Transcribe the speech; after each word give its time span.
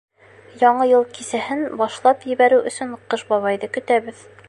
Яңы 0.61 0.87
йыл 0.91 1.05
кисәһен 1.17 1.61
башлап 1.83 2.27
ебәреү 2.33 2.67
өсөн 2.73 2.99
Ҡыш 3.13 3.29
бабайҙы 3.33 3.75
көтәбеҙ. 3.79 4.31